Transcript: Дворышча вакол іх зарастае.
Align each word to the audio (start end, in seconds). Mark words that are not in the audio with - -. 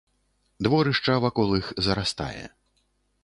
Дворышча 0.67 1.15
вакол 1.25 1.49
іх 1.59 1.67
зарастае. 1.87 2.45